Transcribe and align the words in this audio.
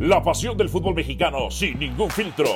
La 0.00 0.22
pasión 0.22 0.58
del 0.58 0.68
fútbol 0.68 0.94
mexicano 0.94 1.50
sin 1.50 1.78
ningún 1.78 2.10
filtro. 2.10 2.50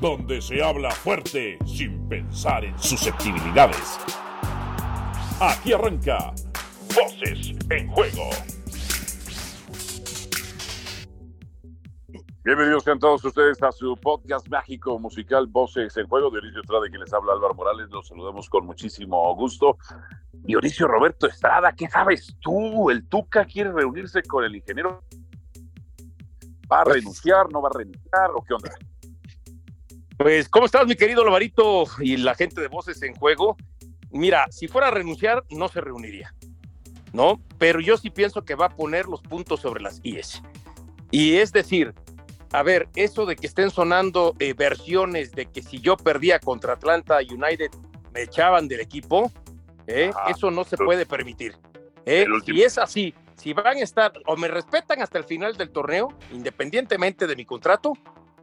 Donde 0.00 0.42
se 0.42 0.60
habla 0.60 0.90
fuerte 0.90 1.56
sin 1.64 2.08
pensar 2.08 2.64
en 2.64 2.76
susceptibilidades. 2.80 4.00
Aquí 5.40 5.72
arranca 5.72 6.34
Voces 6.92 7.54
en 7.70 7.88
Juego. 7.92 8.28
Bienvenidos 12.44 12.82
sean 12.82 12.98
todos 12.98 13.24
ustedes 13.24 13.62
a 13.62 13.70
su 13.70 13.96
podcast 13.96 14.48
mágico 14.48 14.98
musical 14.98 15.46
Voces 15.46 15.96
en 15.96 16.08
Juego. 16.08 16.28
Dionisio 16.28 16.60
Estrada, 16.60 16.88
quien 16.88 17.02
les 17.02 17.14
habla 17.14 17.34
Álvaro 17.34 17.54
Morales. 17.54 17.88
Los 17.90 18.08
saludamos 18.08 18.50
con 18.50 18.66
muchísimo 18.66 19.32
gusto. 19.36 19.78
Dionisio 20.32 20.88
Roberto 20.88 21.28
Estrada, 21.28 21.72
¿qué 21.72 21.88
sabes 21.88 22.36
tú? 22.40 22.90
¿El 22.90 23.08
Tuca 23.08 23.44
quiere 23.44 23.70
reunirse 23.70 24.22
con 24.24 24.44
el 24.44 24.56
ingeniero? 24.56 25.04
¿Va 26.70 26.80
a 26.80 26.84
renunciar? 26.84 27.50
¿No 27.52 27.62
va 27.62 27.68
a 27.68 27.78
renunciar? 27.78 28.30
¿O 28.34 28.42
qué 28.42 28.54
onda? 28.54 28.70
Pues, 30.16 30.48
¿cómo 30.48 30.66
estás, 30.66 30.86
mi 30.86 30.94
querido 30.94 31.24
Lobarito 31.24 31.84
y 32.00 32.16
la 32.16 32.34
gente 32.34 32.60
de 32.60 32.68
Voces 32.68 33.02
en 33.02 33.14
Juego? 33.14 33.56
Mira, 34.10 34.46
si 34.50 34.68
fuera 34.68 34.88
a 34.88 34.90
renunciar, 34.92 35.42
no 35.50 35.68
se 35.68 35.80
reuniría, 35.80 36.32
¿no? 37.12 37.40
Pero 37.58 37.80
yo 37.80 37.96
sí 37.96 38.10
pienso 38.10 38.44
que 38.44 38.54
va 38.54 38.66
a 38.66 38.68
poner 38.68 39.06
los 39.06 39.20
puntos 39.22 39.60
sobre 39.60 39.82
las 39.82 40.00
IES. 40.04 40.40
Y 41.10 41.36
es 41.36 41.52
decir, 41.52 41.94
a 42.52 42.62
ver, 42.62 42.88
eso 42.94 43.26
de 43.26 43.34
que 43.34 43.48
estén 43.48 43.70
sonando 43.70 44.36
eh, 44.38 44.54
versiones 44.54 45.32
de 45.32 45.46
que 45.46 45.62
si 45.62 45.80
yo 45.80 45.96
perdía 45.96 46.38
contra 46.38 46.74
Atlanta 46.74 47.18
United 47.18 47.70
me 48.12 48.22
echaban 48.22 48.68
del 48.68 48.80
equipo, 48.80 49.32
¿eh? 49.88 50.12
eso 50.28 50.52
no 50.52 50.62
se 50.62 50.76
puede 50.76 51.06
permitir. 51.06 51.56
¿eh? 52.06 52.24
Si 52.46 52.62
es 52.62 52.78
así, 52.78 53.12
si 53.36 53.52
van 53.52 53.76
a 53.76 53.80
estar 53.80 54.12
o 54.26 54.36
me 54.36 54.48
respetan 54.48 55.02
hasta 55.02 55.18
el 55.18 55.24
final 55.24 55.56
del 55.56 55.70
torneo, 55.70 56.08
independientemente 56.32 57.26
de 57.26 57.36
mi 57.36 57.44
contrato, 57.44 57.92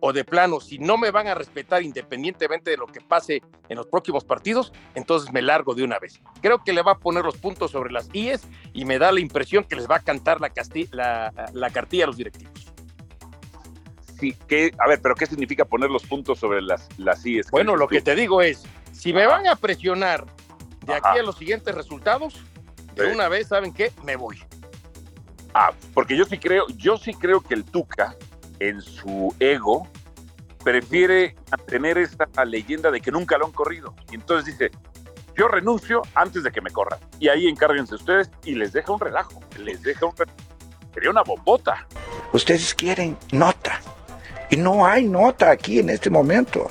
o 0.04 0.14
de 0.14 0.24
plano, 0.24 0.60
si 0.60 0.80
no 0.80 0.98
me 0.98 1.12
van 1.12 1.28
a 1.28 1.36
respetar 1.36 1.84
independientemente 1.84 2.72
de 2.72 2.78
lo 2.78 2.88
que 2.88 3.02
pase 3.02 3.44
en 3.70 3.78
los 3.78 3.86
próximos 3.86 4.26
partidos, 4.26 4.74
entonces 4.96 5.32
me 5.32 5.44
largo 5.44 5.76
de 5.76 5.84
una 5.84 6.00
vez. 6.00 6.20
Creo 6.42 6.64
que 6.64 6.74
le 6.74 6.82
va 6.82 6.94
a 6.94 6.98
poner 6.98 7.24
los 7.24 7.38
puntos 7.38 7.70
sobre 7.70 7.92
las 7.92 8.10
IES 8.12 8.42
y 8.74 8.86
me 8.86 8.98
da 8.98 9.12
la 9.12 9.20
impresión 9.20 9.64
que 9.64 9.76
les 9.76 9.88
va 9.88 9.98
a 9.98 10.00
cantar 10.00 10.42
la, 10.42 10.52
la, 10.92 11.52
la 11.54 11.70
cartilla 11.70 12.06
a 12.06 12.08
los 12.08 12.18
directivos 12.18 12.72
a 14.78 14.88
ver, 14.88 15.02
pero 15.02 15.16
¿qué 15.16 15.26
significa 15.26 15.66
poner 15.66 15.90
los 15.90 16.04
puntos 16.04 16.40
sobre 16.40 16.62
las, 16.62 16.88
las 16.98 17.26
IES? 17.26 17.50
Bueno, 17.52 17.76
lo 17.76 17.88
que 17.88 18.02
te 18.02 18.16
digo 18.16 18.42
es, 18.42 18.64
si 18.92 19.14
me 19.14 19.26
van 19.26 19.48
a 19.48 19.56
presionar 19.56 20.26
de 20.86 20.94
aquí 20.94 21.20
a 21.20 21.24
los 21.24 21.38
siguientes 21.38 21.74
resultados, 21.74 22.36
de 22.96 23.12
una 23.12 23.30
vez, 23.30 23.48
¿saben 23.48 23.74
qué? 23.74 23.92
Me 24.04 24.16
voy. 24.16 24.38
Ah, 25.54 25.72
porque 25.94 26.16
yo 26.16 26.26
sí 26.26 26.38
creo, 26.38 26.66
yo 26.78 26.98
sí 26.98 27.14
creo 27.14 27.42
que 27.42 27.54
el 27.54 27.64
Tuca, 27.64 28.16
en 28.60 28.82
su 28.82 29.36
ego, 29.40 29.88
prefiere 30.64 31.36
mantener 31.50 31.98
esta 31.98 32.28
leyenda 32.46 32.92
de 32.92 33.02
que 33.02 33.12
nunca 33.12 33.38
lo 33.38 33.46
han 33.46 33.52
corrido. 33.52 33.94
Y 34.12 34.16
entonces 34.16 34.58
dice, 34.58 34.72
yo 35.36 35.48
renuncio 35.48 36.02
antes 36.14 36.44
de 36.44 36.52
que 36.52 36.62
me 36.62 36.70
corran. 36.70 37.00
Y 37.20 37.30
ahí 37.30 37.48
encárguense 37.48 37.96
ustedes 37.96 38.30
y 38.44 38.56
les 38.56 38.74
deja 38.74 38.92
un 38.92 39.00
relajo, 39.00 39.42
les 39.58 39.82
deja 39.82 40.06
un 40.06 40.16
relajo. 40.16 40.38
Sería 40.94 41.10
una 41.10 41.24
bombota. 41.24 41.88
Ustedes 42.34 42.74
quieren 42.74 43.18
nota. 43.32 43.80
Y 44.50 44.58
no 44.58 44.86
hay 44.86 45.06
nota 45.06 45.50
aquí 45.50 45.80
en 45.80 45.90
este 45.90 46.10
momento. 46.10 46.70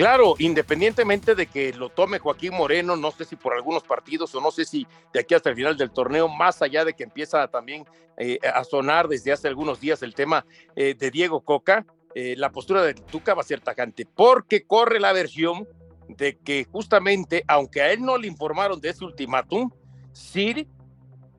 Claro, 0.00 0.34
independientemente 0.38 1.34
de 1.34 1.46
que 1.46 1.74
lo 1.74 1.90
tome 1.90 2.18
Joaquín 2.18 2.54
Moreno, 2.54 2.96
no 2.96 3.10
sé 3.10 3.26
si 3.26 3.36
por 3.36 3.52
algunos 3.52 3.82
partidos 3.82 4.34
o 4.34 4.40
no 4.40 4.50
sé 4.50 4.64
si 4.64 4.86
de 5.12 5.20
aquí 5.20 5.34
hasta 5.34 5.50
el 5.50 5.56
final 5.56 5.76
del 5.76 5.90
torneo, 5.90 6.26
más 6.26 6.62
allá 6.62 6.86
de 6.86 6.94
que 6.94 7.04
empieza 7.04 7.46
también 7.48 7.84
eh, 8.16 8.38
a 8.42 8.64
sonar 8.64 9.08
desde 9.08 9.30
hace 9.30 9.46
algunos 9.46 9.78
días 9.78 10.02
el 10.02 10.14
tema 10.14 10.46
eh, 10.74 10.94
de 10.98 11.10
Diego 11.10 11.42
Coca, 11.42 11.84
eh, 12.14 12.34
la 12.38 12.50
postura 12.50 12.82
de 12.82 12.94
Tuca 12.94 13.34
va 13.34 13.42
a 13.42 13.44
ser 13.44 13.60
tajante, 13.60 14.06
porque 14.06 14.62
corre 14.62 15.00
la 15.00 15.12
versión 15.12 15.68
de 16.08 16.38
que 16.38 16.64
justamente, 16.64 17.44
aunque 17.46 17.82
a 17.82 17.92
él 17.92 18.00
no 18.00 18.16
le 18.16 18.26
informaron 18.26 18.80
de 18.80 18.88
ese 18.88 19.04
ultimátum, 19.04 19.70
sí 20.12 20.66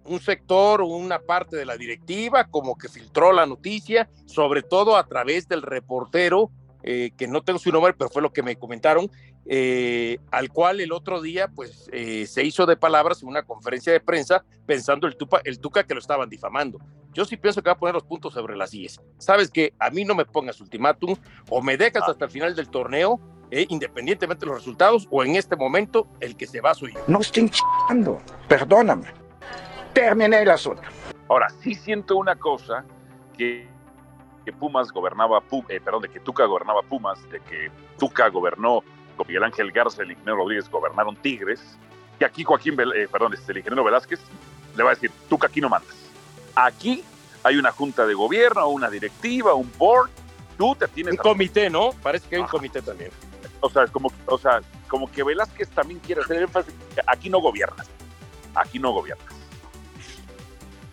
un 0.06 0.20
sector 0.20 0.82
o 0.82 0.86
una 0.86 1.20
parte 1.20 1.56
de 1.56 1.66
la 1.66 1.78
directiva 1.78 2.46
como 2.46 2.78
que 2.78 2.90
filtró 2.90 3.32
la 3.32 3.48
noticia, 3.48 4.08
sobre 4.26 4.62
todo 4.62 4.98
a 4.98 5.08
través 5.08 5.48
del 5.48 5.64
reportero, 5.64 6.52
eh, 6.84 7.12
que 7.18 7.28
no 7.28 7.42
tengo 7.42 7.60
su 7.60 7.72
nombre, 7.72 7.94
pero 7.94 8.10
fue 8.10 8.22
lo 8.22 8.32
que 8.32 8.44
me 8.44 8.56
comentaron, 8.56 9.10
eh, 9.46 10.20
al 10.32 10.50
cual 10.50 10.82
el 10.82 10.92
otro 10.92 11.22
día 11.22 11.48
pues 11.48 11.90
eh, 11.92 12.26
se 12.28 12.44
hizo 12.44 12.66
de 12.66 12.78
palabras 12.78 13.22
en 13.24 13.30
una 13.30 13.44
conferencia 13.44 13.92
de 13.92 14.00
prensa 14.00 14.44
pensando 14.66 15.08
el, 15.08 15.16
tupa, 15.16 15.42
el 15.44 15.60
Tuca 15.60 15.84
que 15.84 15.94
lo 15.94 16.00
estaban 16.00 16.30
difamando. 16.30 16.80
Yo 17.14 17.26
sí 17.26 17.38
pienso 17.38 17.62
que 17.62 17.70
va 17.70 17.74
a 17.74 17.80
poner 17.80 17.96
los 17.96 18.04
puntos 18.04 18.34
sobre 18.34 18.56
las 18.56 18.74
IES. 18.74 19.02
Sabes 19.18 19.50
que 19.50 19.74
a 19.80 19.90
mí 19.90 20.06
no 20.06 20.16
me 20.16 20.26
pongas 20.26 20.62
ultimátum 20.62 21.16
o 21.50 21.62
me 21.62 21.78
dejas 21.78 22.08
hasta 22.08 22.26
el 22.26 22.32
final 22.32 22.56
del 22.56 22.70
torneo, 22.70 23.20
independientemente 23.52 24.46
de 24.46 24.52
los 24.52 24.60
resultados, 24.60 25.08
o 25.12 25.24
en 25.24 25.36
este 25.36 25.58
momento 25.58 26.08
el 26.22 26.38
que 26.38 26.48
se 26.48 26.62
va 26.62 26.74
soy 26.74 26.94
yo. 26.94 27.02
No 27.08 27.20
estén 27.20 27.50
chingando, 27.50 28.22
perdóname 28.48 29.22
terminé 29.94 30.42
el 30.42 30.50
asunto. 30.50 30.82
Ahora, 31.30 31.48
sí 31.62 31.76
siento 31.76 32.18
una 32.18 32.36
cosa, 32.36 32.84
que, 33.38 33.68
que 34.44 34.52
Pumas 34.52 34.92
gobernaba, 34.92 35.42
eh, 35.70 35.80
perdón, 35.80 36.04
de 36.04 36.10
que 36.10 36.20
Tuca 36.20 36.46
gobernaba 36.46 36.82
Pumas, 36.82 37.20
de 37.30 37.40
que 37.42 37.72
Tuca 37.98 38.28
gobernó 38.30 38.84
con 39.16 39.28
Miguel 39.28 39.44
Ángel 39.44 39.72
Garza, 39.72 40.04
el 40.04 40.12
ingeniero 40.12 40.38
Rodríguez 40.38 40.70
gobernaron 40.70 41.16
Tigres, 41.16 41.62
y 42.20 42.24
aquí 42.24 42.44
Joaquín, 42.44 42.78
eh, 42.80 43.08
perdón, 43.12 43.34
este, 43.34 43.52
el 43.52 43.60
ingeniero 43.60 43.84
Velázquez 43.84 44.20
le 44.76 44.84
va 44.84 44.92
a 44.92 44.94
decir, 44.94 45.12
Tuca 45.30 45.48
aquí 45.48 45.62
no 45.62 45.70
mandas. 45.70 45.96
Aquí 46.56 47.04
hay 47.44 47.58
una 47.58 47.72
junta 47.72 48.06
de 48.06 48.14
gobierno, 48.14 48.68
una 48.68 48.90
directiva, 48.90 49.54
un 49.54 49.72
board, 49.78 50.10
tú 50.58 50.76
te 50.76 50.88
tienes... 50.88 51.14
Un 51.14 51.18
comité, 51.18 51.70
¿no? 51.70 51.92
Parece 52.02 52.28
que 52.28 52.36
hay 52.36 52.42
un 52.42 52.48
comité 52.48 52.82
también. 52.82 53.12
O 53.60 53.70
sea, 53.70 53.84
es 53.84 53.92
como, 53.92 54.12
o 54.26 54.38
sea, 54.38 54.62
como 54.88 55.12
que 55.12 55.24
Velázquez 55.24 55.70
también 55.70 56.00
quiere 56.00 56.22
hacer 56.22 56.42
énfasis, 56.42 56.74
aquí 57.08 57.30
no 57.30 57.40
gobiernas, 57.40 57.90
aquí 58.56 58.80
no 58.80 58.92
gobiernas. 58.92 59.34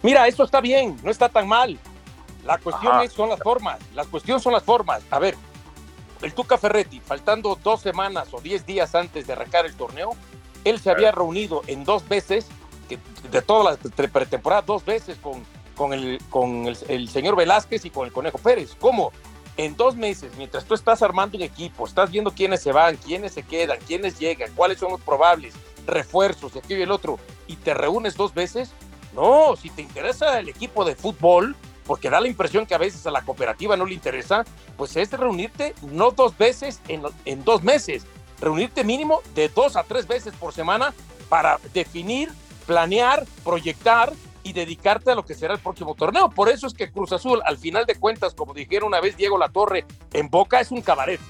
Mira, 0.03 0.26
esto 0.28 0.44
está 0.44 0.60
bien, 0.60 0.97
no 1.03 1.10
está 1.10 1.28
tan 1.28 1.48
mal. 1.48 1.78
La 2.48 2.56
cuestión 2.56 3.03
es, 3.03 3.12
son 3.12 3.28
las 3.28 3.41
formas. 3.41 3.78
La 3.94 4.06
cuestión 4.06 4.41
son 4.41 4.54
las 4.54 4.62
formas. 4.62 5.03
A 5.10 5.19
ver, 5.19 5.36
el 6.22 6.32
Tuca 6.32 6.56
Ferretti, 6.56 6.98
faltando 6.98 7.59
dos 7.62 7.82
semanas 7.82 8.28
o 8.32 8.41
diez 8.41 8.64
días 8.64 8.94
antes 8.94 9.26
de 9.26 9.34
arrancar 9.34 9.66
el 9.66 9.75
torneo, 9.75 10.12
él 10.64 10.81
se 10.81 10.91
había 10.91 11.12
reunido 11.12 11.60
en 11.66 11.84
dos 11.84 12.08
veces, 12.08 12.47
de 13.31 13.42
toda 13.42 13.72
la 13.72 14.08
pretemporada, 14.08 14.62
dos 14.62 14.82
veces 14.82 15.19
con, 15.19 15.44
con, 15.76 15.92
el, 15.92 16.22
con 16.31 16.66
el, 16.66 17.08
señor 17.10 17.37
Velázquez 17.37 17.84
y 17.84 17.91
con 17.91 18.06
el 18.06 18.14
Conejo 18.14 18.38
Pérez. 18.38 18.75
¿Cómo? 18.81 19.12
En 19.58 19.76
dos 19.76 19.94
meses, 19.94 20.32
mientras 20.38 20.64
tú 20.64 20.72
estás 20.72 21.03
armando 21.03 21.37
un 21.37 21.42
equipo, 21.42 21.87
estás 21.87 22.10
viendo 22.10 22.31
quiénes 22.31 22.62
se 22.62 22.72
van, 22.72 22.97
quiénes 22.97 23.32
se 23.32 23.42
quedan, 23.42 23.78
quiénes 23.87 24.19
llegan, 24.19 24.50
cuáles 24.54 24.78
son 24.78 24.92
los 24.92 25.03
probables, 25.03 25.53
refuerzos, 25.87 26.56
y 26.56 26.60
aquí 26.60 26.75
y 26.75 26.82
el 26.82 26.92
otro, 26.92 27.19
y 27.47 27.56
te 27.56 27.75
reúnes 27.75 28.16
dos 28.16 28.32
veces, 28.32 28.72
no, 29.14 29.54
si 29.56 29.69
te 29.69 29.82
interesa 29.82 30.38
el 30.38 30.48
equipo 30.48 30.87
de 30.87 30.94
fútbol, 30.94 31.54
porque 31.88 32.10
da 32.10 32.21
la 32.21 32.28
impresión 32.28 32.66
que 32.66 32.75
a 32.75 32.78
veces 32.78 33.04
a 33.06 33.10
la 33.10 33.22
cooperativa 33.22 33.76
no 33.76 33.87
le 33.87 33.94
interesa, 33.94 34.44
pues 34.76 34.94
es 34.97 35.10
reunirte 35.10 35.75
no 35.81 36.10
dos 36.10 36.37
veces 36.37 36.81
en, 36.87 37.03
en 37.25 37.43
dos 37.44 37.65
meses, 37.65 38.04
reunirte 38.41 38.84
mínimo 38.84 39.22
de 39.34 39.49
dos 39.49 39.75
a 39.75 39.84
tres 39.84 40.06
veces 40.06 40.34
por 40.34 40.53
semana 40.53 40.93
para 41.31 41.59
definir, 41.72 42.31
planear, 42.66 43.25
proyectar 43.43 44.12
y 44.43 44.53
dedicarte 44.53 45.10
a 45.10 45.15
lo 45.15 45.25
que 45.25 45.34
será 45.34 45.54
el 45.54 45.60
próximo 45.60 45.94
torneo. 45.94 46.28
Por 46.28 46.50
eso 46.50 46.66
es 46.66 46.75
que 46.75 46.91
Cruz 46.93 47.10
Azul, 47.12 47.41
al 47.44 47.56
final 47.56 47.87
de 47.87 47.94
cuentas, 47.94 48.34
como 48.34 48.53
dijeron 48.53 48.88
una 48.88 49.00
vez 49.00 49.16
Diego 49.16 49.38
Latorre, 49.38 49.87
en 50.12 50.28
Boca 50.28 50.60
es 50.60 50.70
un 50.70 50.82
cabaret. 50.82 51.20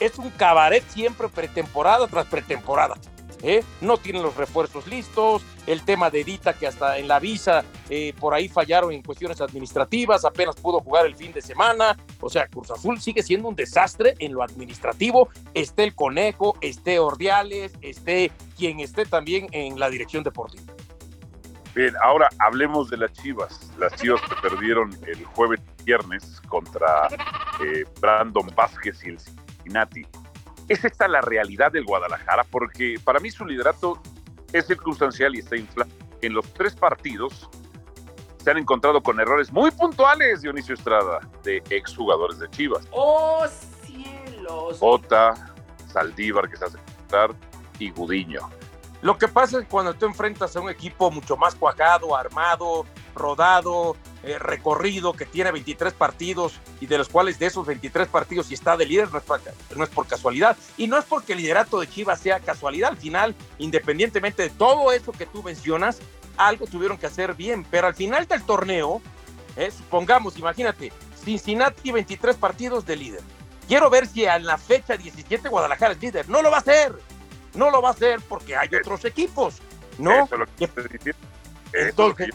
Es 0.00 0.18
un 0.18 0.30
cabaret 0.30 0.82
siempre 0.88 1.28
pretemporada 1.28 2.06
tras 2.06 2.26
pretemporada. 2.26 2.94
¿Eh? 3.42 3.62
no 3.80 3.96
tienen 3.96 4.22
los 4.22 4.36
refuerzos 4.36 4.86
listos, 4.86 5.42
el 5.66 5.82
tema 5.82 6.10
de 6.10 6.20
Edita 6.20 6.54
que 6.54 6.66
hasta 6.66 6.98
en 6.98 7.08
la 7.08 7.18
visa 7.18 7.64
eh, 7.90 8.14
por 8.18 8.34
ahí 8.34 8.48
fallaron 8.48 8.92
en 8.92 9.02
cuestiones 9.02 9.40
administrativas, 9.40 10.24
apenas 10.24 10.56
pudo 10.56 10.80
jugar 10.80 11.06
el 11.06 11.14
fin 11.14 11.32
de 11.32 11.42
semana, 11.42 11.96
o 12.20 12.28
sea, 12.28 12.46
Cruz 12.48 12.70
Azul 12.70 13.00
sigue 13.00 13.22
siendo 13.22 13.48
un 13.48 13.54
desastre 13.54 14.14
en 14.18 14.32
lo 14.32 14.42
administrativo, 14.42 15.28
esté 15.54 15.84
el 15.84 15.94
Conejo, 15.94 16.56
esté 16.60 16.98
Ordiales, 16.98 17.72
esté 17.82 18.30
quien 18.56 18.80
esté 18.80 19.04
también 19.04 19.48
en 19.52 19.78
la 19.78 19.90
dirección 19.90 20.22
deportiva. 20.22 20.72
Bien, 21.76 21.92
ahora 22.02 22.30
hablemos 22.38 22.88
de 22.88 22.96
las 22.96 23.12
Chivas. 23.12 23.70
Las 23.78 23.94
Chivas 23.96 24.22
que 24.22 24.48
perdieron 24.48 24.96
el 25.06 25.22
jueves 25.26 25.60
viernes 25.84 26.40
contra 26.48 27.08
eh, 27.62 27.84
Brandon 28.00 28.50
Vázquez 28.56 29.04
y 29.04 29.10
el 29.10 29.20
Cincinnati. 29.20 30.06
¿Es 30.68 30.84
esta 30.84 31.06
la 31.06 31.20
realidad 31.20 31.72
del 31.72 31.84
Guadalajara? 31.84 32.44
Porque 32.44 32.96
para 33.02 33.20
mí 33.20 33.30
su 33.30 33.44
liderato 33.44 34.00
es 34.52 34.66
circunstancial 34.66 35.34
y 35.36 35.38
está 35.40 35.56
inflado. 35.56 35.90
En 36.22 36.34
los 36.34 36.52
tres 36.54 36.74
partidos 36.74 37.48
se 38.42 38.50
han 38.50 38.58
encontrado 38.58 39.02
con 39.02 39.20
errores 39.20 39.52
muy 39.52 39.70
puntuales, 39.70 40.42
Dionisio 40.42 40.74
Estrada, 40.74 41.20
de 41.42 41.62
exjugadores 41.70 42.38
de 42.38 42.48
Chivas. 42.50 42.86
¡Oh, 42.90 43.44
cielos! 43.84 44.78
Ota, 44.80 45.54
Saldívar, 45.88 46.48
que 46.48 46.56
se 46.56 46.64
hace 46.64 46.78
enfrentar, 46.78 47.30
y 47.78 47.90
Gudiño. 47.90 48.48
Lo 49.02 49.18
que 49.18 49.28
pasa 49.28 49.60
es 49.60 49.66
cuando 49.68 49.94
tú 49.94 50.06
enfrentas 50.06 50.56
a 50.56 50.60
un 50.60 50.70
equipo 50.70 51.10
mucho 51.10 51.36
más 51.36 51.54
cuajado, 51.54 52.16
armado, 52.16 52.86
rodado, 53.14 53.96
eh, 54.22 54.38
recorrido, 54.38 55.12
que 55.12 55.24
tiene 55.26 55.52
23 55.52 55.92
partidos 55.92 56.54
y 56.80 56.86
de 56.86 56.98
los 56.98 57.08
cuales 57.08 57.38
de 57.38 57.46
esos 57.46 57.66
23 57.66 58.08
partidos 58.08 58.46
si 58.46 58.54
está 58.54 58.76
de 58.76 58.86
líder 58.86 59.10
no 59.12 59.18
es, 59.18 59.24
por, 59.24 59.40
no 59.76 59.84
es 59.84 59.90
por 59.90 60.06
casualidad. 60.06 60.56
Y 60.76 60.86
no 60.88 60.98
es 60.98 61.04
porque 61.04 61.32
el 61.34 61.38
liderato 61.40 61.78
de 61.80 61.88
Chivas 61.88 62.20
sea 62.20 62.40
casualidad. 62.40 62.90
Al 62.90 62.96
final, 62.96 63.34
independientemente 63.58 64.42
de 64.44 64.50
todo 64.50 64.92
eso 64.92 65.12
que 65.12 65.26
tú 65.26 65.42
mencionas, 65.42 65.98
algo 66.36 66.66
tuvieron 66.66 66.98
que 66.98 67.06
hacer 67.06 67.34
bien. 67.34 67.64
Pero 67.70 67.86
al 67.86 67.94
final 67.94 68.26
del 68.26 68.42
torneo, 68.42 69.00
eh, 69.56 69.70
supongamos, 69.70 70.36
imagínate, 70.38 70.92
Cincinnati 71.24 71.92
23 71.92 72.36
partidos 72.36 72.86
de 72.86 72.96
líder. 72.96 73.20
Quiero 73.68 73.90
ver 73.90 74.06
si 74.06 74.24
en 74.24 74.46
la 74.46 74.58
fecha 74.58 74.96
17 74.96 75.48
Guadalajara 75.48 75.92
es 75.94 76.00
líder. 76.00 76.28
No 76.28 76.40
lo 76.42 76.50
va 76.50 76.58
a 76.58 76.60
hacer. 76.60 76.92
No 77.54 77.70
lo 77.70 77.82
va 77.82 77.88
a 77.88 77.92
hacer 77.92 78.20
porque 78.28 78.54
hay 78.56 78.68
otros 78.74 79.04
equipos. 79.04 79.56
¿No? 79.98 80.24
Eso 80.24 80.34
es 80.34 80.38
lo 80.40 80.46
que 80.56 80.64
estoy 80.64 80.84
diciendo. 80.84 81.20
Eso 81.72 81.88
es 81.88 81.96
lo 81.96 82.14
que 82.14 82.24
Entonces, 82.24 82.28
yo- 82.28 82.34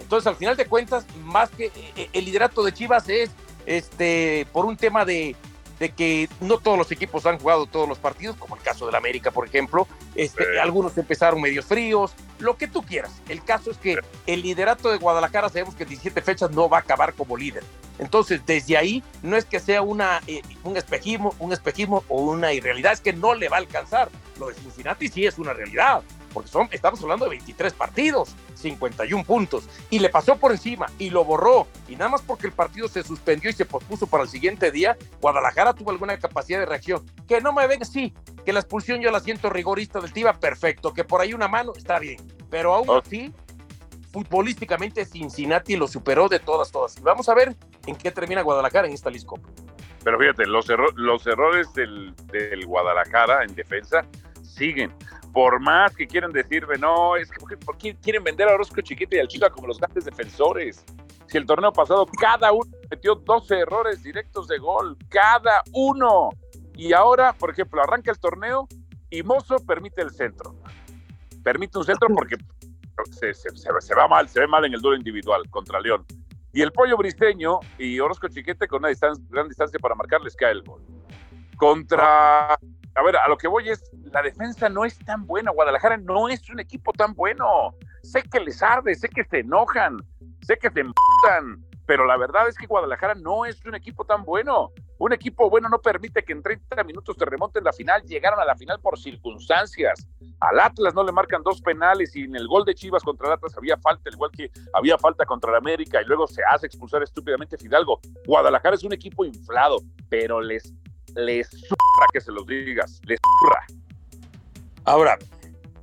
entonces, 0.00 0.26
al 0.26 0.36
final 0.36 0.56
de 0.56 0.66
cuentas, 0.66 1.06
más 1.22 1.50
que 1.50 1.72
eh, 1.96 2.10
el 2.12 2.24
liderato 2.24 2.62
de 2.62 2.72
Chivas 2.72 3.08
es 3.08 3.30
este 3.66 4.46
por 4.52 4.64
un 4.64 4.76
tema 4.76 5.04
de, 5.04 5.36
de 5.78 5.90
que 5.90 6.28
no 6.40 6.58
todos 6.58 6.78
los 6.78 6.90
equipos 6.90 7.26
han 7.26 7.38
jugado 7.38 7.66
todos 7.66 7.88
los 7.88 7.98
partidos, 7.98 8.36
como 8.36 8.56
el 8.56 8.62
caso 8.62 8.86
del 8.86 8.94
América, 8.94 9.30
por 9.30 9.46
ejemplo. 9.46 9.86
Este, 10.14 10.44
Sí. 10.44 10.58
Algunos 10.60 10.96
empezaron 10.98 11.40
medios 11.40 11.64
fríos, 11.66 12.12
lo 12.38 12.56
que 12.56 12.68
tú 12.68 12.82
quieras. 12.82 13.12
El 13.28 13.42
caso 13.44 13.70
es 13.70 13.78
que 13.78 13.98
el 14.26 14.42
liderato 14.42 14.90
de 14.90 14.98
Guadalajara 14.98 15.48
sabemos 15.48 15.74
que 15.74 15.84
en 15.84 15.90
17 15.90 16.22
fechas 16.22 16.50
no 16.50 16.68
va 16.68 16.78
a 16.78 16.80
acabar 16.80 17.14
como 17.14 17.36
líder. 17.36 17.62
Entonces, 17.98 18.44
desde 18.46 18.76
ahí, 18.76 19.02
no 19.22 19.36
es 19.36 19.44
que 19.44 19.58
sea 19.58 19.82
una, 19.82 20.20
eh, 20.26 20.42
un 20.62 20.76
espejismo, 20.76 21.34
un 21.38 21.52
espejismo 21.52 22.04
o 22.08 22.22
una 22.22 22.52
irrealidad, 22.52 22.92
es 22.92 23.00
que 23.00 23.12
no 23.12 23.34
le 23.34 23.48
va 23.48 23.56
a 23.56 23.60
alcanzar. 23.60 24.08
Lo 24.38 24.48
de 24.48 24.54
Cincinnati 24.54 25.08
sí 25.08 25.26
es 25.26 25.38
una 25.38 25.52
realidad, 25.52 26.02
porque 26.32 26.48
son, 26.48 26.68
estamos 26.70 27.02
hablando 27.02 27.24
de 27.24 27.30
23 27.30 27.72
partidos, 27.72 28.30
51 28.58 29.24
puntos, 29.24 29.68
y 29.90 29.98
le 30.00 30.08
pasó 30.08 30.36
por 30.36 30.52
encima 30.52 30.86
y 30.98 31.10
lo 31.10 31.24
borró. 31.24 31.66
Y 31.88 31.96
nada 31.96 32.10
más 32.10 32.22
porque 32.22 32.46
el 32.46 32.52
partido 32.52 32.88
se 32.88 33.02
suspendió 33.02 33.48
y 33.50 33.52
se 33.52 33.64
pospuso 33.64 34.06
para 34.06 34.24
el 34.24 34.28
siguiente 34.28 34.70
día, 34.70 34.96
Guadalajara 35.20 35.72
tuvo 35.72 35.90
alguna 35.90 36.18
capacidad 36.18 36.58
de 36.58 36.66
reacción. 36.66 37.04
Que 37.26 37.40
no 37.40 37.52
me 37.52 37.66
ven, 37.66 37.84
sí, 37.84 38.12
que 38.44 38.52
la 38.52 38.60
expulsión 38.60 39.00
yo 39.00 39.10
la 39.10 39.20
siento 39.20 39.48
rigorista 39.50 40.00
del 40.00 40.12
Tiva, 40.12 40.34
perfecto, 40.34 40.92
que 40.92 41.04
por 41.04 41.20
ahí 41.20 41.32
una 41.34 41.48
mano 41.48 41.72
está 41.76 41.98
bien, 41.98 42.18
pero 42.50 42.74
aún 42.74 42.88
así, 42.90 43.32
futbolísticamente 44.12 45.04
Cincinnati 45.04 45.76
lo 45.76 45.86
superó 45.86 46.28
de 46.28 46.38
todas, 46.40 46.70
todas. 46.72 46.96
Y 46.98 47.00
vamos 47.02 47.28
a 47.28 47.34
ver 47.34 47.54
en 47.86 47.96
qué 47.96 48.10
termina 48.10 48.42
Guadalajara 48.42 48.86
en 48.88 48.94
esta 48.94 49.10
Lisco. 49.10 49.38
Pero 50.04 50.18
fíjate, 50.18 50.46
los, 50.46 50.68
erro- 50.70 50.92
los 50.94 51.26
errores 51.26 51.72
del, 51.74 52.14
del 52.32 52.64
Guadalajara 52.66 53.44
en 53.44 53.54
defensa 53.54 54.04
siguen. 54.42 54.92
Por 55.32 55.60
más 55.60 55.94
que 55.94 56.06
quieran 56.06 56.32
decirme, 56.32 56.78
no, 56.78 57.16
es 57.16 57.30
que 57.30 57.56
¿por 57.56 57.76
qué 57.76 57.94
quieren 57.96 58.24
vender 58.24 58.48
a 58.48 58.54
Orozco 58.54 58.80
Chiquita 58.80 59.16
y 59.16 59.20
al 59.20 59.28
Chica 59.28 59.50
como 59.50 59.68
los 59.68 59.78
grandes 59.78 60.04
defensores? 60.04 60.84
Si 61.26 61.36
el 61.36 61.44
torneo 61.44 61.72
pasado 61.72 62.06
cada 62.06 62.52
uno 62.52 62.70
metió 62.90 63.14
12 63.14 63.58
errores 63.58 64.02
directos 64.02 64.48
de 64.48 64.58
gol, 64.58 64.96
cada 65.08 65.62
uno. 65.72 66.30
Y 66.74 66.92
ahora, 66.92 67.32
por 67.34 67.50
ejemplo, 67.50 67.82
arranca 67.82 68.10
el 68.10 68.18
torneo 68.18 68.66
y 69.10 69.22
Mozo 69.22 69.56
permite 69.66 70.00
el 70.00 70.10
centro. 70.10 70.54
Permite 71.42 71.78
un 71.78 71.84
centro 71.84 72.08
porque 72.14 72.36
se, 73.10 73.94
va 73.94 74.08
mal, 74.08 74.28
se 74.28 74.40
ve 74.40 74.46
mal 74.46 74.64
en 74.64 74.74
el 74.74 74.80
duelo 74.80 74.96
individual 74.96 75.48
contra 75.50 75.80
León. 75.80 76.04
Y 76.52 76.62
el 76.62 76.72
pollo 76.72 76.96
briseño 76.96 77.60
y 77.78 78.00
Orozco 78.00 78.28
Chiquete 78.28 78.66
con 78.66 78.80
una 78.80 78.88
distancia, 78.88 79.24
gran 79.28 79.48
distancia 79.48 79.78
para 79.78 79.94
marcarles 79.94 80.34
cae 80.34 80.52
el 80.52 80.62
gol. 80.62 80.82
Contra. 81.56 82.56
A 82.94 83.02
ver, 83.02 83.16
a 83.16 83.28
lo 83.28 83.36
que 83.36 83.48
voy 83.48 83.68
es, 83.68 83.82
la 84.12 84.22
defensa 84.22 84.68
no 84.68 84.84
es 84.84 84.98
tan 84.98 85.26
buena. 85.26 85.50
Guadalajara 85.52 85.96
no 85.96 86.28
es 86.28 86.48
un 86.50 86.60
equipo 86.60 86.92
tan 86.92 87.14
bueno. 87.14 87.74
Sé 88.02 88.22
que 88.22 88.40
les 88.40 88.62
arde, 88.62 88.94
sé 88.94 89.08
que 89.08 89.24
se 89.24 89.40
enojan, 89.40 89.98
sé 90.42 90.56
que 90.56 90.70
se 90.70 90.80
emputan, 90.80 91.64
pero 91.88 92.04
la 92.04 92.18
verdad 92.18 92.46
es 92.48 92.56
que 92.56 92.66
Guadalajara 92.66 93.14
no 93.14 93.46
es 93.46 93.64
un 93.64 93.74
equipo 93.74 94.04
tan 94.04 94.22
bueno. 94.22 94.72
Un 94.98 95.14
equipo 95.14 95.48
bueno 95.48 95.70
no 95.70 95.78
permite 95.78 96.22
que 96.22 96.34
en 96.34 96.42
30 96.42 96.84
minutos 96.84 97.16
te 97.16 97.24
remonten 97.24 97.64
la 97.64 97.72
final. 97.72 98.02
Llegaron 98.02 98.38
a 98.38 98.44
la 98.44 98.56
final 98.56 98.78
por 98.78 98.98
circunstancias. 98.98 100.06
Al 100.40 100.60
Atlas 100.60 100.94
no 100.94 101.02
le 101.02 101.12
marcan 101.12 101.42
dos 101.42 101.62
penales 101.62 102.14
y 102.14 102.24
en 102.24 102.36
el 102.36 102.46
gol 102.46 102.66
de 102.66 102.74
Chivas 102.74 103.02
contra 103.02 103.28
el 103.28 103.32
Atlas 103.32 103.56
había 103.56 103.78
falta, 103.78 104.02
al 104.10 104.14
igual 104.14 104.30
que 104.30 104.50
había 104.74 104.98
falta 104.98 105.24
contra 105.24 105.50
el 105.50 105.56
América 105.56 106.02
y 106.02 106.04
luego 106.04 106.26
se 106.26 106.42
hace 106.44 106.66
expulsar 106.66 107.02
estúpidamente 107.02 107.56
Fidalgo. 107.56 108.00
Guadalajara 108.26 108.74
es 108.74 108.84
un 108.84 108.92
equipo 108.92 109.24
inflado, 109.24 109.78
pero 110.10 110.42
les, 110.42 110.74
les 111.16 111.48
zurra 111.48 112.06
que 112.12 112.20
se 112.20 112.32
los 112.32 112.46
digas, 112.46 113.00
les 113.04 113.18
zurra. 113.40 113.66
Ahora, 114.84 115.18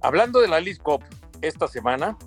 hablando 0.01 0.39
de 0.39 0.48
la 0.48 0.60
League 0.60 0.80
Cup, 0.80 1.04
esta 1.42 1.68
semana 1.68 2.18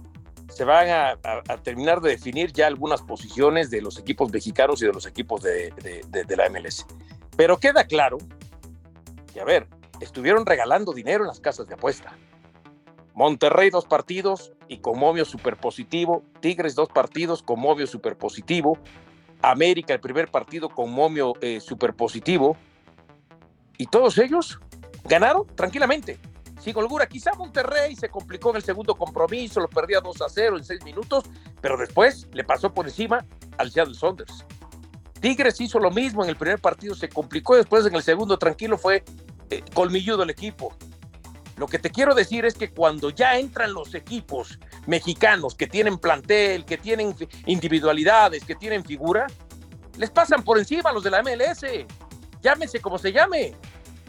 se 0.49 0.65
van 0.65 0.89
a, 0.89 1.17
terminar 1.62 2.00
de 2.00 2.11
definir 2.11 2.53
ya 2.53 2.67
algunas 2.67 3.03
posiciones 3.03 3.71
de 3.71 3.83
los 3.83 3.99
equipos 3.99 4.33
mexicanos 4.33 4.83
y 4.83 4.87
de 4.87 4.93
los 4.93 5.06
equipos 5.06 5.43
de, 5.43 5.73
la 6.37 6.49
MLS. 6.49 6.87
Pero 7.37 7.59
queda 7.59 7.85
claro 7.85 8.19
que, 9.33 9.41
a 9.41 9.45
ver, 9.45 9.69
estuvieron 10.00 10.47
regalando 10.47 10.93
dinero 10.93 11.25
en 11.25 11.29
las 11.29 11.41
casas 11.41 11.69
de 11.69 11.75
apuesta. 11.75 12.17
Monterrey 13.15 13.71
dos 13.71 13.85
partidos 13.85 14.53
y 14.69 14.79
con 14.79 14.99
momio 14.99 15.25
super 15.25 15.56
positivo. 15.56 16.23
Tigres 16.41 16.75
dos 16.75 16.89
partidos 16.89 17.43
con 17.43 17.61
momio 17.61 17.87
super 17.87 18.17
positivo. 18.17 18.79
América 19.43 19.95
el 19.95 20.00
primer 20.00 20.31
partido 20.31 20.69
con 20.69 20.93
momio 20.93 21.35
eh, 21.41 21.61
super 21.61 21.95
positivo. 21.95 22.56
Y 23.78 23.86
todos 23.86 24.19
ellos 24.19 24.60
ganaron 25.04 25.46
tranquilamente 25.54 26.19
sin 26.60 26.76
holgura. 26.76 27.06
Quizá 27.06 27.32
Monterrey 27.34 27.94
se 27.96 28.08
complicó 28.08 28.50
en 28.50 28.56
el 28.56 28.62
segundo 28.62 28.94
compromiso, 28.94 29.60
lo 29.60 29.69
perdía 29.69 30.00
2 30.00 30.20
a 30.22 30.28
0 30.28 30.58
en 30.58 30.64
6 30.64 30.84
minutos, 30.84 31.25
pero 31.60 31.76
después 31.76 32.26
le 32.32 32.44
pasó 32.44 32.72
por 32.72 32.86
encima 32.86 33.25
al 33.56 33.70
Seattle 33.70 33.94
Saunders. 33.94 34.44
Tigres 35.20 35.60
hizo 35.60 35.78
lo 35.78 35.90
mismo 35.90 36.22
en 36.22 36.30
el 36.30 36.36
primer 36.36 36.60
partido, 36.60 36.94
se 36.94 37.08
complicó 37.08 37.56
después 37.56 37.86
en 37.86 37.94
el 37.94 38.02
segundo 38.02 38.38
tranquilo 38.38 38.78
fue 38.78 39.02
eh, 39.50 39.62
colmilludo 39.75 40.22
el 40.22 40.30
equipo. 40.30 40.75
Lo 41.56 41.66
que 41.66 41.80
te 41.80 41.90
quiero 41.90 42.14
decir 42.14 42.44
es 42.44 42.54
que 42.54 42.70
cuando 42.70 43.10
ya 43.10 43.36
entran 43.36 43.72
los 43.72 43.94
equipos 43.94 44.60
mexicanos 44.86 45.56
que 45.56 45.66
tienen 45.66 45.98
plantel, 45.98 46.64
que 46.64 46.78
tienen 46.78 47.16
individualidades, 47.46 48.44
que 48.44 48.54
tienen 48.54 48.84
figura, 48.84 49.26
les 49.96 50.10
pasan 50.10 50.44
por 50.44 50.58
encima 50.58 50.90
a 50.90 50.92
los 50.92 51.02
de 51.02 51.10
la 51.10 51.20
MLS. 51.20 51.64
Llámese 52.40 52.80
como 52.80 52.96
se 52.96 53.10
llame. 53.10 53.56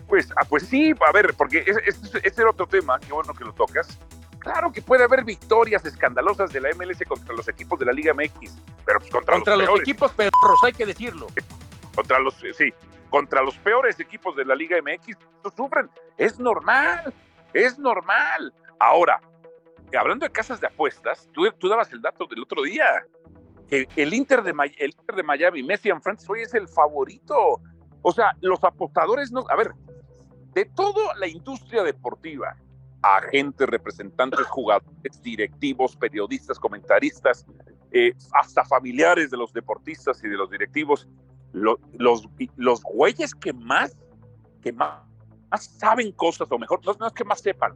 Pues, 0.09 0.29
ah, 0.35 0.43
pues 0.49 0.63
sí, 0.67 0.93
a 1.07 1.11
ver, 1.11 1.33
porque 1.35 1.59
ese, 1.65 1.79
ese- 1.85 2.19
ese 2.23 2.41
era 2.41 2.49
otro 2.49 2.67
tema, 2.67 2.99
qué 2.99 3.13
bueno 3.13 3.33
que 3.33 3.45
lo 3.45 3.53
tocas. 3.53 3.97
Claro 4.39 4.71
que 4.71 4.81
puede 4.81 5.03
haber 5.03 5.23
victorias 5.23 5.85
escandalosas 5.85 6.51
de 6.51 6.59
la 6.61 6.69
MLS 6.73 7.03
contra 7.07 7.33
los 7.35 7.47
equipos 7.47 7.77
de 7.79 7.85
la 7.85 7.91
Liga 7.91 8.13
MX, 8.13 8.57
pero 8.85 8.99
pues 8.99 9.11
contra, 9.11 9.35
Contra 9.35 9.55
los, 9.55 9.79
equipos 9.81 10.11
perros, 10.13 10.31
hay 10.63 10.73
que 10.73 10.85
decirlo. 10.85 11.27
contra 11.93 12.19
los, 12.19 12.41
eh, 12.43 12.53
sí, 12.53 12.73
contra 13.09 13.43
los 13.43 13.55
peores 13.57 13.99
equipos 13.99 14.35
de 14.35 14.45
la 14.45 14.55
Liga 14.55 14.77
MX, 14.81 15.17
no 15.43 15.51
sufren. 15.51 15.89
Es 16.17 16.39
normal, 16.39 17.13
es 17.53 17.77
normal. 17.77 18.53
Ahora, 18.79 19.19
hablando 19.99 20.25
de 20.25 20.31
casas 20.31 20.59
de 20.61 20.67
apuestas, 20.67 21.27
tú, 21.33 21.51
tú 21.59 21.67
dabas 21.67 21.91
el 21.91 22.01
dato 22.01 22.25
del 22.25 22.41
otro 22.41 22.63
día, 22.63 22.85
que 23.67 23.87
el 23.97 24.13
Inter 24.13 24.41
de, 24.41 24.51
el 24.77 24.91
Inter 24.97 25.15
de 25.17 25.23
Miami, 25.23 25.61
Messi 25.63 25.91
and 25.91 26.01
Friends, 26.01 26.27
hoy 26.29 26.41
es 26.41 26.53
el 26.55 26.67
favorito. 26.67 27.61
O 28.01 28.11
sea, 28.13 28.31
los 28.39 28.63
apostadores 28.63 29.31
no, 29.33 29.43
a 29.49 29.55
ver, 29.57 29.73
de 30.53 30.65
toda 30.65 31.15
la 31.15 31.27
industria 31.27 31.83
deportiva, 31.83 32.55
agentes, 33.01 33.67
representantes, 33.67 34.45
jugadores, 34.47 35.21
directivos, 35.21 35.95
periodistas, 35.95 36.59
comentaristas, 36.59 37.45
eh, 37.91 38.13
hasta 38.33 38.63
familiares 38.65 39.31
de 39.31 39.37
los 39.37 39.53
deportistas 39.53 40.23
y 40.23 40.27
de 40.27 40.35
los 40.37 40.49
directivos, 40.49 41.07
lo- 41.53 41.79
los, 41.97 42.27
los 42.57 42.81
güeyes 42.83 43.33
que 43.33 43.53
más, 43.53 43.97
que 44.61 44.71
más, 44.73 45.01
más 45.49 45.65
saben 45.65 46.11
cosas, 46.11 46.51
o 46.51 46.59
mejor, 46.59 46.81
no, 46.85 47.07
es 47.07 47.13
que 47.13 47.23
más 47.23 47.39
sepan, 47.41 47.73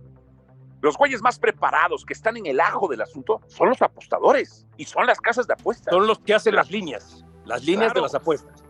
los 0.82 0.98
güeyes 0.98 1.22
más 1.22 1.40
preparados 1.40 2.04
que 2.06 2.14
están 2.14 2.36
en 2.36 2.46
el 2.46 2.60
ajo 2.60 2.90
del 2.90 3.02
asunto 3.02 3.40
son 3.48 3.70
los 3.70 3.82
apostadores 3.82 4.68
y 4.76 4.84
son 4.86 5.06
las 5.08 5.20
casas 5.22 5.48
de 5.48 5.54
apuestas. 5.54 5.94
Son 5.94 6.06
los 6.06 6.20
que 6.20 6.34
hacen 6.34 6.56
las 6.56 6.70
líneas, 6.70 7.24
las 7.46 7.64
líneas 7.64 7.94
Claro. 7.94 8.02
de 8.02 8.02
las 8.02 8.16
apuestas. 8.16 8.62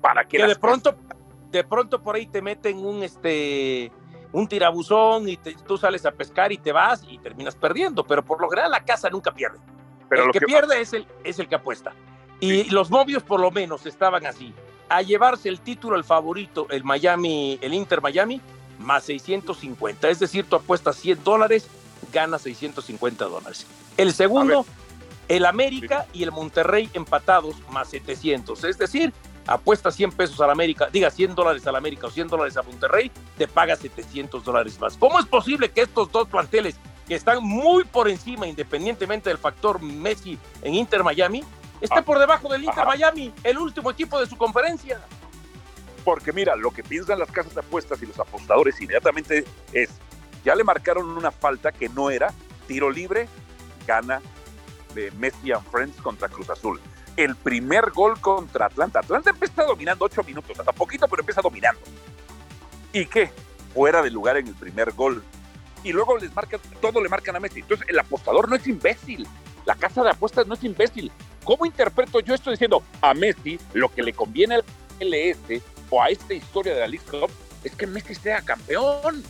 para 0.00 0.24
que, 0.26 0.36
Que 0.36 0.46
de 0.48 0.56
pronto, 0.56 0.94
de 1.58 1.64
pronto 1.64 2.02
por 2.02 2.16
ahí 2.16 2.26
te 2.26 2.42
meten 2.42 2.84
un 2.84 3.02
este 3.02 3.92
un 4.32 4.48
tirabuzón 4.48 5.28
y 5.28 5.36
te- 5.36 5.54
tú 5.54 5.78
sales 5.78 6.04
a 6.04 6.10
pescar 6.10 6.50
y 6.50 6.58
te 6.58 6.72
vas 6.72 7.02
y 7.08 7.18
terminas 7.18 7.54
perdiendo, 7.54 8.04
pero 8.04 8.24
por 8.24 8.40
lo 8.40 8.48
general 8.48 8.72
la 8.72 8.84
casa 8.84 9.08
nunca 9.08 9.32
pierde. 9.32 9.58
pero 10.08 10.22
el 10.22 10.26
lo 10.26 10.32
que, 10.32 10.40
que, 10.40 10.46
pierde 10.46 10.80
es 10.80 10.92
el, 10.92 11.06
es 11.22 11.38
el 11.38 11.48
que 11.48 11.54
apuesta. 11.54 11.92
Y 12.40 12.64
los 12.70 12.90
movios 12.90 13.22
por 13.22 13.38
lo 13.38 13.52
menos 13.52 13.86
estaban 13.86 14.26
así. 14.26 14.52
A 14.88 15.02
llevarse 15.02 15.48
el 15.48 15.60
título 15.60 15.96
el 15.96 16.02
favorito, 16.02 16.66
el 16.70 16.82
Miami, 16.82 17.58
el 17.62 17.72
Inter 17.72 18.02
Miami, 18.02 18.40
más 18.80 19.04
650. 19.04 20.08
Es 20.08 20.18
decir, 20.18 20.44
tú 20.48 20.56
apuestas 20.56 20.96
100 20.96 21.22
dólares, 21.22 21.68
ganas 22.12 22.42
650 22.42 23.24
dólares. 23.26 23.66
El 23.96 24.12
segundo, 24.12 24.66
el 25.28 25.46
América 25.46 26.06
y 26.12 26.24
el 26.24 26.32
Monterrey 26.32 26.90
empatados, 26.92 27.54
más 27.70 27.88
700. 27.88 28.64
Es 28.64 28.78
decir, 28.78 29.12
apuestas 29.46 29.94
100 29.94 30.12
pesos 30.12 30.40
al 30.40 30.50
América, 30.50 30.88
diga 30.92 31.10
100 31.10 31.34
dólares 31.34 31.66
al 31.66 31.76
América 31.76 32.06
o 32.06 32.10
100 32.10 32.28
dólares 32.28 32.56
a 32.56 32.62
Monterrey, 32.62 33.10
te 33.36 33.46
paga 33.46 33.76
700 33.76 34.44
dólares 34.44 34.78
más. 34.80 34.96
¿Cómo 34.96 35.18
es 35.18 35.26
posible 35.26 35.70
que 35.70 35.82
estos 35.82 36.10
dos 36.10 36.28
planteles 36.28 36.76
que 37.06 37.14
están 37.14 37.42
muy 37.42 37.84
por 37.84 38.08
encima, 38.08 38.46
independientemente 38.46 39.28
del 39.28 39.38
factor 39.38 39.82
Messi 39.82 40.38
en 40.62 40.74
Inter 40.74 41.04
Miami, 41.04 41.44
esté 41.80 42.02
por 42.02 42.18
debajo 42.18 42.48
del 42.50 42.64
Inter 42.64 42.86
Miami, 42.86 43.32
el 43.42 43.58
último 43.58 43.90
equipo 43.90 44.18
de 44.18 44.26
su 44.26 44.36
conferencia. 44.36 45.00
Porque 46.04 46.32
mira, 46.32 46.56
lo 46.56 46.70
que 46.70 46.82
piensan 46.82 47.18
las 47.18 47.30
casas 47.30 47.54
de 47.54 47.60
apuestas 47.60 48.02
y 48.02 48.06
los 48.06 48.18
apostadores 48.18 48.80
inmediatamente 48.80 49.44
es, 49.72 49.90
ya 50.44 50.54
le 50.54 50.64
marcaron 50.64 51.08
una 51.16 51.30
falta 51.30 51.72
que 51.72 51.88
no 51.88 52.10
era 52.10 52.32
tiro 52.66 52.90
libre, 52.90 53.28
gana 53.86 54.20
de 54.94 55.10
Messi 55.12 55.52
and 55.52 55.64
Friends 55.70 56.00
contra 56.00 56.28
Cruz 56.28 56.48
Azul. 56.50 56.80
El 57.16 57.36
primer 57.36 57.90
gol 57.90 58.20
contra 58.20 58.66
Atlanta. 58.66 59.00
Atlanta 59.00 59.30
empieza 59.30 59.64
dominando 59.64 60.04
ocho 60.04 60.22
minutos, 60.24 60.58
hasta 60.58 60.72
poquito, 60.72 61.06
pero 61.08 61.20
empieza 61.20 61.40
dominando. 61.40 61.80
¿Y 62.92 63.06
qué? 63.06 63.30
Fuera 63.72 64.02
de 64.02 64.10
lugar 64.10 64.36
en 64.36 64.48
el 64.48 64.54
primer 64.54 64.92
gol. 64.92 65.22
Y 65.82 65.92
luego 65.92 66.16
les 66.16 66.34
marcan, 66.34 66.60
todo 66.80 67.02
le 67.02 67.08
marcan 67.08 67.36
a 67.36 67.40
Messi. 67.40 67.60
Entonces 67.60 67.86
el 67.88 67.98
apostador 67.98 68.48
no 68.48 68.56
es 68.56 68.66
imbécil. 68.66 69.26
La 69.64 69.74
casa 69.74 70.02
de 70.02 70.10
apuestas 70.10 70.46
no 70.46 70.54
es 70.54 70.64
imbécil. 70.64 71.10
¿Cómo 71.44 71.66
interpreto 71.66 72.20
yo 72.20 72.34
esto 72.34 72.50
diciendo 72.50 72.82
a 73.00 73.14
Messi 73.14 73.58
lo 73.74 73.88
que 73.88 74.02
le 74.02 74.12
conviene 74.12 74.56
al 74.56 74.64
LS 75.00 75.62
o 75.90 76.02
a 76.02 76.08
esta 76.08 76.34
historia 76.34 76.74
de 76.74 76.80
la 76.80 76.86
League 76.86 77.06
Cup 77.10 77.30
es 77.62 77.74
que 77.74 77.86
Messi 77.86 78.14
sea 78.14 78.42
campeón? 78.42 79.22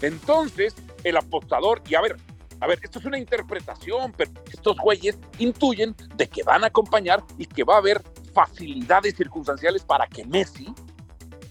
Entonces, 0.00 0.74
el 1.04 1.16
apostador, 1.16 1.82
y 1.88 1.94
a 1.94 2.00
ver, 2.00 2.16
a 2.60 2.66
ver, 2.66 2.78
esto 2.82 2.98
es 2.98 3.04
una 3.04 3.18
interpretación, 3.18 4.12
pero 4.16 4.30
estos 4.52 4.76
güeyes 4.78 5.18
intuyen 5.38 5.94
de 6.16 6.28
que 6.28 6.42
van 6.42 6.64
a 6.64 6.68
acompañar 6.68 7.22
y 7.38 7.46
que 7.46 7.64
va 7.64 7.74
a 7.74 7.78
haber 7.78 8.02
facilidades 8.32 9.14
circunstanciales 9.14 9.82
para 9.84 10.06
que 10.06 10.24
Messi, 10.24 10.74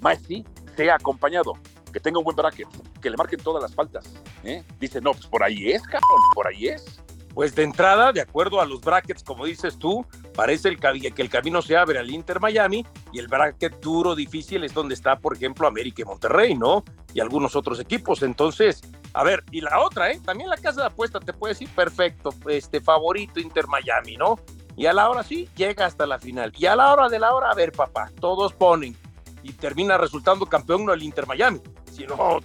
Messi, 0.02 0.46
sea 0.76 0.96
acompañado, 0.96 1.54
que 1.92 2.00
tenga 2.00 2.20
un 2.20 2.26
buen 2.26 2.36
bracket, 2.36 2.68
que 3.02 3.10
le 3.10 3.18
marquen 3.18 3.40
todas 3.40 3.62
las 3.62 3.74
faltas. 3.74 4.14
¿eh? 4.44 4.64
Dice, 4.80 5.02
no, 5.02 5.12
pues 5.12 5.26
por 5.28 5.44
ahí 5.44 5.72
es, 5.72 5.84
cabrón, 5.84 6.22
por 6.34 6.48
ahí 6.48 6.68
es. 6.68 7.02
Pues 7.36 7.54
de 7.54 7.64
entrada, 7.64 8.14
de 8.14 8.22
acuerdo 8.22 8.62
a 8.62 8.66
los 8.66 8.80
brackets, 8.80 9.22
como 9.22 9.46
dices 9.46 9.78
tú, 9.78 10.06
parece 10.34 10.70
el, 10.70 10.80
que 10.80 11.22
el 11.22 11.30
camino 11.30 11.62
se 11.62 11.76
abre 11.76 12.00
al 12.00 12.10
Inter 12.10 12.40
Miami 12.40 12.86
y 13.12 13.20
el 13.20 13.28
bracket 13.28 13.82
duro, 13.82 14.16
difícil, 14.16 14.64
es 14.64 14.74
donde 14.74 14.94
está, 14.94 15.20
por 15.20 15.36
ejemplo, 15.36 15.68
América 15.68 16.02
y 16.02 16.06
Monterrey, 16.06 16.56
¿no? 16.56 16.86
Y 17.14 17.20
algunos 17.20 17.58
otros 17.58 17.82
equipos. 17.82 18.24
Entonces, 18.24 18.82
a 19.14 19.26
ver, 19.26 19.44
y 19.52 19.60
la 19.60 19.82
otra, 19.82 20.12
¿eh? 20.12 20.22
También 20.24 20.50
la 20.50 20.56
casa 20.56 20.80
de 20.80 20.88
apuesta 20.88 21.20
te 21.20 21.34
puede 21.34 21.56
decir, 21.56 21.68
perfecto, 21.76 22.30
este 22.48 22.80
favorito 22.80 23.42
Inter 23.42 23.68
Miami, 23.68 24.16
¿no? 24.16 24.40
Y 24.78 24.86
a 24.86 24.94
la 24.94 25.10
hora 25.10 25.22
sí, 25.22 25.50
llega 25.58 25.86
hasta 25.86 26.06
la 26.06 26.20
final. 26.20 26.54
Y 26.58 26.68
a 26.68 26.78
la 26.78 26.94
hora 26.94 27.10
de 27.10 27.20
la 27.20 27.36
hora, 27.36 27.52
a 27.52 27.54
ver, 27.54 27.74
papá, 27.74 28.12
todos 28.22 28.54
ponen. 28.54 28.96
Y 29.44 29.52
termina 29.52 29.98
resultando 29.98 30.46
campeón 30.46 30.86
no 30.86 30.94
el 30.94 31.04
Inter 31.04 31.28
Miami, 31.28 31.60
sino 31.92 32.40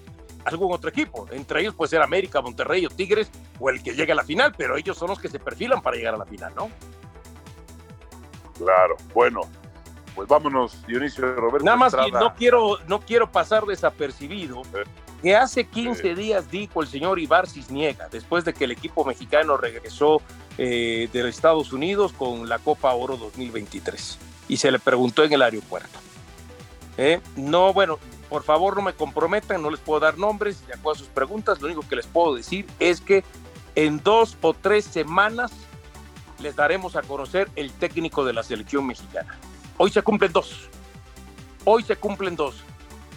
algún 0.44 0.72
otro 0.72 0.90
equipo. 0.90 1.26
Entre 1.30 1.60
ellos 1.60 1.74
puede 1.74 1.90
ser 1.90 2.02
América, 2.02 2.40
Monterrey 2.40 2.86
o 2.86 2.90
Tigres 2.90 3.30
o 3.58 3.70
el 3.70 3.82
que 3.82 3.94
llegue 3.94 4.12
a 4.12 4.16
la 4.16 4.24
final, 4.24 4.54
pero 4.56 4.76
ellos 4.76 4.96
son 4.96 5.08
los 5.08 5.18
que 5.18 5.28
se 5.28 5.38
perfilan 5.38 5.82
para 5.82 5.96
llegar 5.96 6.14
a 6.14 6.18
la 6.18 6.26
final, 6.26 6.52
¿no? 6.54 6.70
Claro, 8.58 8.96
bueno, 9.14 9.40
pues 10.14 10.28
vámonos, 10.28 10.86
Dionisio 10.86 11.34
Roberto. 11.34 11.64
Nada 11.64 11.76
más 11.76 11.94
que 11.94 12.10
no 12.12 12.34
quiero, 12.34 12.78
no 12.86 13.00
quiero 13.00 13.30
pasar 13.30 13.64
desapercibido. 13.64 14.62
Eh 14.74 14.84
que 15.22 15.36
hace 15.36 15.64
15 15.64 16.14
días 16.14 16.50
dijo 16.50 16.82
el 16.82 16.88
señor 16.88 17.18
Ibar 17.18 17.48
Cisniega, 17.48 18.08
después 18.08 18.44
de 18.44 18.54
que 18.54 18.64
el 18.64 18.70
equipo 18.70 19.04
mexicano 19.04 19.56
regresó 19.56 20.22
eh, 20.58 21.08
de 21.12 21.28
Estados 21.28 21.72
Unidos 21.72 22.12
con 22.12 22.48
la 22.48 22.58
Copa 22.58 22.92
Oro 22.94 23.16
2023. 23.16 24.18
Y 24.48 24.56
se 24.56 24.70
le 24.70 24.78
preguntó 24.78 25.22
en 25.24 25.32
el 25.32 25.42
aeropuerto. 25.42 25.98
Eh, 26.96 27.20
no, 27.36 27.72
bueno, 27.72 27.98
por 28.30 28.42
favor 28.42 28.76
no 28.76 28.82
me 28.82 28.94
comprometan, 28.94 29.60
no 29.60 29.70
les 29.70 29.80
puedo 29.80 30.00
dar 30.00 30.16
nombres 30.16 30.66
de 30.66 30.72
acuerdo 30.72 30.96
a 30.96 30.98
sus 31.00 31.08
preguntas. 31.08 31.60
Lo 31.60 31.66
único 31.66 31.86
que 31.86 31.96
les 31.96 32.06
puedo 32.06 32.34
decir 32.34 32.66
es 32.78 33.02
que 33.02 33.24
en 33.74 34.02
dos 34.02 34.38
o 34.40 34.54
tres 34.54 34.86
semanas 34.86 35.52
les 36.38 36.56
daremos 36.56 36.96
a 36.96 37.02
conocer 37.02 37.50
el 37.56 37.72
técnico 37.72 38.24
de 38.24 38.32
la 38.32 38.42
selección 38.42 38.86
mexicana. 38.86 39.36
Hoy 39.76 39.90
se 39.90 40.00
cumplen 40.00 40.32
dos. 40.32 40.70
Hoy 41.64 41.82
se 41.82 41.96
cumplen 41.96 42.36
dos 42.36 42.64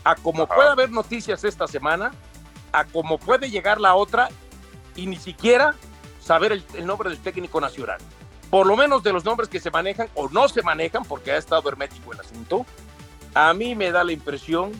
a 0.04 0.16
como 0.16 0.48
puede 0.48 0.70
haber 0.70 0.92
noticias 0.92 1.44
esta 1.44 1.68
semana, 1.68 2.12
a 2.72 2.86
como 2.86 3.18
puede 3.18 3.50
llegar 3.50 3.80
la 3.80 3.96
otra 3.96 4.30
y 4.96 5.08
ni 5.08 5.16
siquiera 5.16 5.76
saber 6.20 6.52
el, 6.52 6.86
nombre 6.86 7.10
del 7.10 7.20
técnico 7.20 7.62
nacional. 7.62 8.00
Por 8.50 8.68
lo 8.68 8.78
menos 8.78 9.04
de 9.04 9.14
los 9.14 9.26
nombres 9.26 9.50
que 9.50 9.60
se 9.60 9.72
manejan 9.72 10.10
o 10.14 10.30
no 10.30 10.48
se 10.48 10.62
manejan, 10.62 11.04
porque 11.06 11.32
ha 11.32 11.38
estado 11.38 11.68
hermético 11.70 12.14
el 12.14 12.20
asunto, 12.20 12.66
a 13.34 13.54
mí 13.54 13.76
me 13.76 13.92
da 13.92 14.04
la 14.04 14.12
impresión 14.12 14.72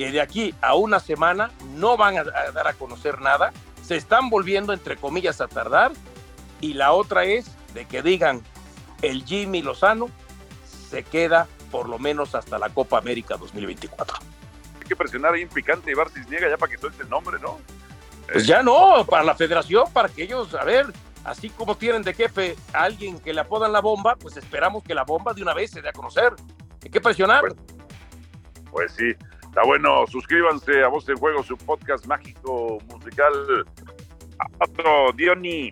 que 0.00 0.10
de 0.10 0.22
aquí 0.22 0.54
a 0.62 0.74
una 0.74 0.98
semana 0.98 1.50
no 1.74 1.98
van 1.98 2.16
a, 2.16 2.20
a 2.20 2.52
dar 2.52 2.66
a 2.68 2.72
conocer 2.72 3.20
nada, 3.20 3.52
se 3.82 3.96
están 3.96 4.30
volviendo, 4.30 4.72
entre 4.72 4.96
comillas, 4.96 5.42
a 5.42 5.48
tardar, 5.48 5.92
y 6.62 6.72
la 6.72 6.92
otra 6.92 7.24
es 7.24 7.50
de 7.74 7.84
que 7.84 8.00
digan 8.00 8.42
el 9.02 9.24
Jimmy 9.24 9.60
Lozano 9.60 10.08
se 10.88 11.02
queda 11.02 11.48
por 11.70 11.88
lo 11.88 11.98
menos 11.98 12.34
hasta 12.34 12.58
la 12.58 12.70
Copa 12.70 12.96
América 12.96 13.36
2024 13.36 14.30
que 14.90 14.96
presionar 14.96 15.34
ahí 15.34 15.42
en 15.42 15.48
picante 15.48 15.90
y 15.90 15.94
Bar 15.94 16.10
Cisniega 16.10 16.50
ya 16.50 16.56
para 16.56 16.72
que 16.72 16.78
suelte 16.78 17.04
el 17.04 17.08
nombre, 17.08 17.38
¿no? 17.38 17.60
Pues 18.30 18.44
ya 18.44 18.60
no, 18.60 19.06
para 19.08 19.22
la 19.22 19.36
federación, 19.36 19.84
para 19.92 20.08
que 20.08 20.24
ellos, 20.24 20.52
a 20.54 20.64
ver, 20.64 20.86
así 21.22 21.48
como 21.50 21.76
tienen 21.76 22.02
de 22.02 22.12
jefe 22.12 22.56
a 22.72 22.82
alguien 22.82 23.20
que 23.20 23.32
le 23.32 23.40
apodan 23.40 23.72
la 23.72 23.80
bomba, 23.80 24.16
pues 24.16 24.36
esperamos 24.36 24.82
que 24.82 24.94
la 24.94 25.04
bomba 25.04 25.32
de 25.32 25.42
una 25.42 25.54
vez 25.54 25.70
se 25.70 25.80
dé 25.80 25.90
a 25.90 25.92
conocer. 25.92 26.32
Hay 26.82 26.90
que 26.90 27.00
presionar. 27.00 27.40
Pues, 27.40 27.54
pues 28.72 28.92
sí, 28.92 29.14
está 29.50 29.62
bueno. 29.66 30.06
Suscríbanse 30.06 30.82
a 30.82 30.88
Voz 30.88 31.06
en 31.08 31.16
Juego, 31.16 31.42
su 31.42 31.56
podcast 31.58 32.06
mágico 32.06 32.78
musical. 32.88 33.32
Otro, 34.58 35.12
Diony. 35.14 35.70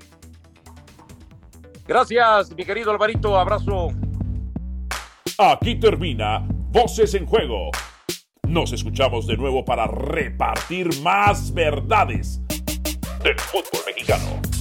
Gracias, 1.87 2.55
mi 2.55 2.65
querido 2.67 2.91
Alvarito. 2.91 3.39
Abrazo. 3.39 3.89
Aquí 5.39 5.79
termina 5.81 6.45
Voces 6.71 7.15
en 7.15 7.25
Juego 7.25 7.71
nos 8.49 8.73
escuchamos 8.73 9.27
de 9.27 9.37
nuevo 9.37 9.65
para 9.65 9.87
repartir 9.87 10.89
más 11.03 11.53
verdades 11.53 12.41
del 13.23 13.39
fútbol 13.39 13.83
mexicano. 13.87 14.58